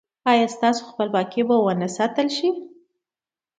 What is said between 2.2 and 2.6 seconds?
شي؟